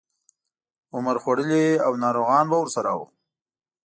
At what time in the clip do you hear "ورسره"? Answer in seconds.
2.59-2.91